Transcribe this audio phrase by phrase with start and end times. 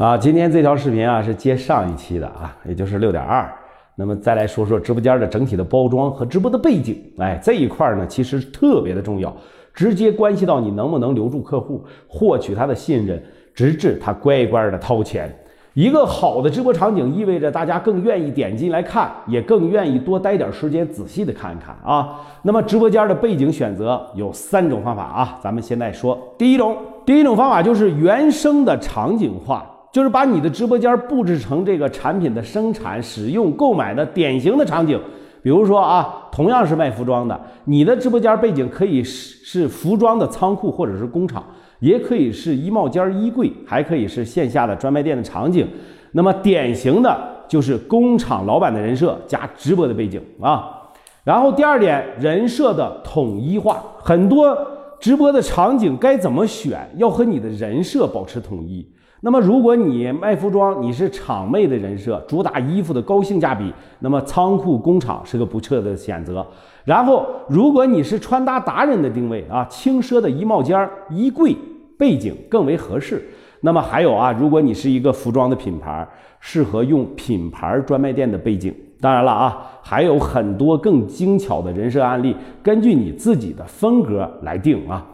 [0.00, 3.46] 啊，今天这条视频啊是接上一期的啊，也就是六点二。
[3.96, 9.36] 那么再来说说直播间的整体的包装和直播的背景，哎，这一块呢其实特别的重要，
[9.74, 13.22] 直接关系到你能不能留住客户，获取他的信任，
[13.54, 15.30] 直至他乖乖的掏钱。
[15.74, 22.18] 一个好的直播场景意味着大家更愿意点进来看，也更愿意多待点时间仔细的看一看啊。
[22.40, 26.74] 那么直播间的背景选择有三种方法啊，咱们现在说第一种，
[27.04, 29.70] 第一种方法就是原生的场景化。
[29.92, 35.00] 就是把你的直播间布置成这个产品的生产、使用、购买的典型的场景，
[35.42, 41.44] 比如说啊，同样是卖服装的，你的直播间背景可以是是服装的仓库或者是工厂，
[41.80, 45.66] 也可以是衣帽间、衣柜，还可以是线下的专卖店的场景。
[46.12, 50.76] 那么典型的就是工厂老板的人设加直播的背景啊。
[51.24, 54.56] 然后第二点，人设的统一化，很多
[55.00, 58.86] 直播的场景该怎么选，要和你的人设保持统一。
[59.22, 66.46] 那么，如果你卖服装，你是厂妹的人设，主打衣服的高性价比，那么仓库工厂是个不错的选择。
[66.84, 71.56] 然后，如果你是穿搭达人的定位啊，轻奢的衣帽间、衣柜
[71.98, 73.26] 背景更为合适。
[73.62, 76.06] 那么还有啊，如果你是一个服装的品牌，
[76.40, 78.74] 适合用品牌专卖店的背景。
[79.00, 85.04] 当然了啊，还有很多更精巧的人设案例，根据你自己的风格来定啊。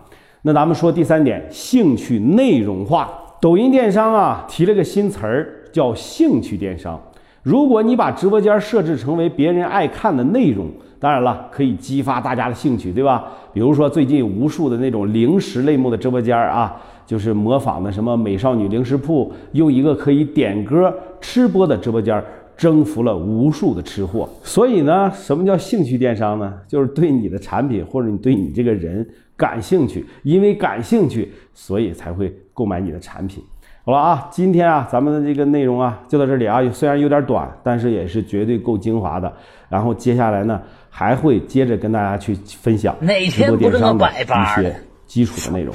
[0.42, 3.08] 那咱们说第三点，兴趣内容化。
[3.40, 7.00] 抖音电商啊，提了个新词儿，叫兴趣电商。
[7.42, 10.66] 如果你把直播间设置成为别人爱看的内容，
[10.98, 13.24] 当然了，可以激发大家的兴趣，对吧？
[13.52, 16.74] 比如说最近无数的那种零食类目的直播间啊，
[17.06, 22.20] 就是模仿的什么美少女零食铺，用一个可以点歌吃播的直播间。
[22.56, 26.54] 征服了无数的吃货，所以呢，什么叫兴趣电商呢？
[26.66, 33.44] 就是对你的产品或者你对你这个人感兴趣，因为感兴趣，所以才会购买你的产品。
[33.84, 36.60] 好了啊，今天啊，咱们的这个内容啊，就到这里啊。
[36.70, 39.32] 虽然有点短，但是也是绝对够精华的。
[39.68, 42.96] 然后接下来呢，还会接着跟大家去分享
[43.30, 44.74] 直播电商的一些
[45.06, 45.72] 基础的内容。